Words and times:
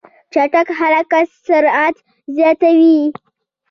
چټک 0.33 0.67
حرکت 0.79 1.27
سرعت 1.45 1.95
زیاتوي. 2.35 2.97